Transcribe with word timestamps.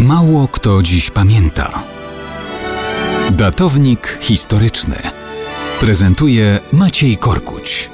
Mało 0.00 0.48
kto 0.48 0.82
dziś 0.82 1.10
pamięta. 1.10 1.82
Datownik 3.30 4.18
historyczny 4.20 4.96
prezentuje 5.80 6.58
Maciej 6.72 7.16
Korkuć. 7.16 7.90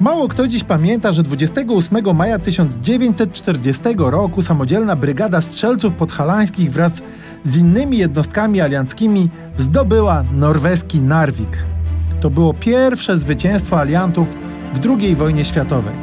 Mało 0.00 0.28
kto 0.28 0.48
dziś 0.48 0.64
pamięta, 0.64 1.12
że 1.12 1.22
28 1.22 2.16
maja 2.16 2.38
1940 2.38 3.82
roku 3.98 4.42
samodzielna 4.42 4.96
brygada 4.96 5.40
strzelców 5.40 5.94
podhalańskich 5.94 6.72
wraz 6.72 7.02
z 7.44 7.56
innymi 7.56 7.98
jednostkami 7.98 8.60
alianckimi 8.60 9.30
zdobyła 9.56 10.24
norweski 10.32 11.00
Narvik. 11.00 11.64
To 12.20 12.30
było 12.30 12.54
pierwsze 12.54 13.18
zwycięstwo 13.18 13.80
aliantów 13.80 14.51
w 14.72 14.86
II 14.86 15.16
wojnie 15.16 15.44
światowej. 15.44 15.94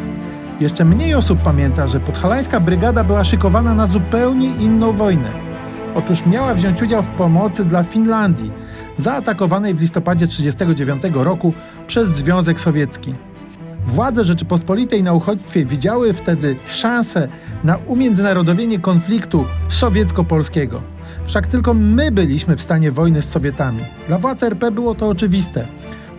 Jeszcze 0.59 0.85
mniej 0.85 1.13
osób 1.13 1.41
pamięta, 1.41 1.88
że 1.88 1.99
podhalańska 1.99 2.59
brygada 2.59 3.03
była 3.03 3.23
szykowana 3.23 3.73
na 3.73 3.88
zupełnie 3.88 4.48
inną 4.48 4.91
wojnę. 4.91 5.31
Otóż 5.95 6.25
miała 6.25 6.53
wziąć 6.53 6.81
udział 6.81 7.03
w 7.03 7.09
pomocy 7.09 7.66
dla 7.66 7.84
Finlandii, 7.84 8.52
zaatakowanej 8.97 9.73
w 9.73 9.81
listopadzie 9.81 10.27
1939 10.27 11.25
roku 11.25 11.53
przez 11.88 12.09
Związek 12.09 12.59
Sowiecki. 12.59 13.13
Władze 13.88 14.23
Rzeczypospolitej 14.23 15.03
na 15.03 15.13
uchodźstwie 15.13 15.66
widziały 15.66 16.13
wtedy 16.13 16.55
szansę 16.67 17.27
na 17.63 17.77
umiędzynarodowienie 17.77 18.80
konfliktu 18.80 19.45
sowiecko-polskiego. 19.70 20.81
Wszak 21.25 21.47
tylko 21.47 21.73
my 21.73 22.11
byliśmy 22.11 22.58
w 22.58 22.61
stanie 22.61 22.91
wojny 22.91 23.22
z 23.22 23.30
Sowietami. 23.30 23.83
Dla 24.08 24.20
władz 24.20 24.44
RP 24.44 24.72
było 24.72 24.95
to 24.95 25.08
oczywiste. 25.08 25.66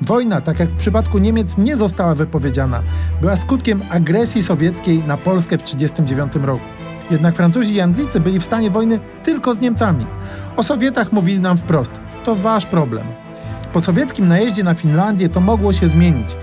Wojna, 0.02 0.40
tak 0.40 0.60
jak 0.60 0.68
w 0.68 0.76
przypadku 0.76 1.18
Niemiec, 1.18 1.58
nie 1.58 1.76
została 1.76 2.14
wypowiedziana. 2.14 2.82
Była 3.20 3.36
skutkiem 3.36 3.82
agresji 3.90 4.42
sowieckiej 4.42 5.04
na 5.04 5.16
Polskę 5.16 5.58
w 5.58 5.62
1939 5.62 6.46
roku. 6.46 6.64
Jednak 7.10 7.36
Francuzi 7.36 7.74
i 7.74 7.80
Anglicy 7.80 8.20
byli 8.20 8.40
w 8.40 8.44
stanie 8.44 8.70
wojny 8.70 8.98
tylko 9.22 9.54
z 9.54 9.60
Niemcami. 9.60 10.06
O 10.56 10.62
Sowietach 10.62 11.12
mówili 11.12 11.40
nam 11.40 11.56
wprost: 11.56 11.90
to 12.24 12.34
wasz 12.34 12.66
problem. 12.66 13.06
Po 13.72 13.80
sowieckim 13.80 14.28
najeździe 14.28 14.64
na 14.64 14.74
Finlandię 14.74 15.28
to 15.28 15.40
mogło 15.40 15.72
się 15.72 15.88
zmienić. 15.88 16.36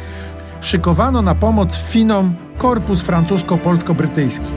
Szykowano 0.61 1.21
na 1.21 1.35
pomoc 1.35 1.77
Finom 1.77 2.35
korpus 2.57 3.01
francusko-polsko-brytyjski. 3.01 4.47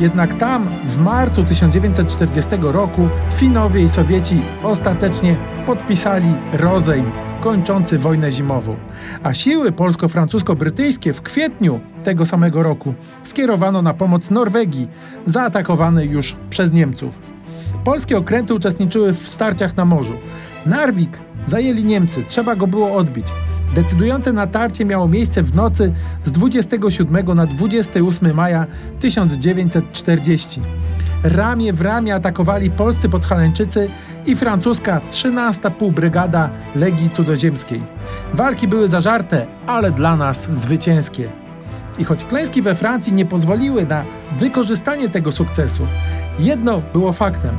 Jednak 0.00 0.34
tam 0.38 0.68
w 0.84 0.98
marcu 0.98 1.44
1940 1.44 2.50
roku 2.60 3.08
Finowie 3.32 3.82
i 3.82 3.88
Sowieci 3.88 4.42
ostatecznie 4.62 5.36
podpisali 5.66 6.34
rozejm 6.52 7.10
kończący 7.44 7.98
wojnę 7.98 8.32
zimową, 8.32 8.76
a 9.22 9.34
siły 9.34 9.72
polsko-francusko-brytyjskie 9.72 11.12
w 11.12 11.22
kwietniu 11.22 11.80
tego 12.04 12.26
samego 12.26 12.62
roku 12.62 12.94
skierowano 13.22 13.82
na 13.82 13.94
pomoc 13.94 14.30
Norwegii, 14.30 14.88
zaatakowanej 15.26 16.10
już 16.10 16.36
przez 16.50 16.72
Niemców. 16.72 17.18
Polskie 17.84 18.18
okręty 18.18 18.54
uczestniczyły 18.54 19.12
w 19.12 19.28
starciach 19.28 19.76
na 19.76 19.84
morzu. 19.84 20.14
Narvik 20.66 21.18
zajęli 21.46 21.84
Niemcy, 21.84 22.24
trzeba 22.28 22.56
go 22.56 22.66
było 22.66 22.92
odbić. 22.92 23.26
Decydujące 23.74 24.32
natarcie 24.32 24.84
miało 24.84 25.08
miejsce 25.08 25.42
w 25.42 25.54
nocy 25.54 25.92
z 26.24 26.32
27 26.32 27.36
na 27.36 27.46
28 27.46 28.34
maja 28.34 28.66
1940. 29.00 30.60
Ramię 31.24 31.72
w 31.72 31.80
ramię 31.80 32.14
atakowali 32.14 32.70
polscy 32.70 33.08
podhalańczycy 33.08 33.90
i 34.26 34.36
francuska 34.36 35.00
13 35.10 35.70
półbrygada 35.70 36.50
Legii 36.76 37.10
Cudzoziemskiej. 37.10 37.82
Walki 38.34 38.68
były 38.68 38.88
zażarte, 38.88 39.46
ale 39.66 39.90
dla 39.92 40.16
nas 40.16 40.50
zwycięskie. 40.52 41.30
I 41.98 42.04
choć 42.04 42.24
klęski 42.24 42.62
we 42.62 42.74
Francji 42.74 43.12
nie 43.12 43.26
pozwoliły 43.26 43.86
na 43.86 44.04
wykorzystanie 44.38 45.08
tego 45.08 45.32
sukcesu, 45.32 45.86
jedno 46.38 46.82
było 46.92 47.12
faktem. 47.12 47.56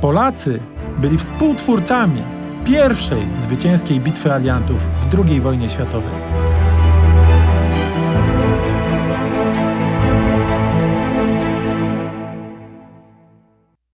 Polacy 0.00 0.60
byli 0.98 1.18
współtwórcami 1.18 2.22
pierwszej 2.64 3.26
zwycięskiej 3.38 4.00
bitwy 4.00 4.32
aliantów 4.32 4.88
w 5.00 5.18
II 5.18 5.40
wojnie 5.40 5.68
światowej. 5.68 6.12